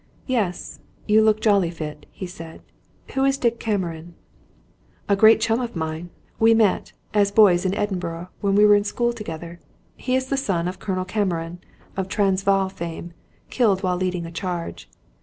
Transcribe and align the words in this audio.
"Yes, 0.25 0.79
you 1.07 1.21
look 1.21 1.41
jolly 1.41 1.69
fit," 1.69 2.07
he 2.09 2.25
said. 2.25 2.63
"Who 3.13 3.23
is 3.23 3.37
Dick 3.37 3.59
Cameron?" 3.59 4.15
"A 5.07 5.15
great 5.15 5.39
chum 5.39 5.61
of 5.61 5.75
mine. 5.75 6.09
We 6.39 6.55
met, 6.55 6.91
as 7.13 7.31
boys 7.31 7.65
in 7.65 7.75
Edinburgh, 7.75 8.29
and 8.41 8.57
were 8.57 8.73
at 8.75 8.87
school 8.87 9.13
together. 9.13 9.59
He 9.95 10.15
is 10.15 10.29
the 10.29 10.37
son 10.37 10.67
of 10.67 10.79
Colonel 10.79 11.05
Cameron 11.05 11.59
of 11.95 12.07
Transvaal 12.07 12.69
fame, 12.69 13.13
killed 13.51 13.83
while 13.83 13.95
leading 13.95 14.25
a 14.25 14.31
charge. 14.31 14.89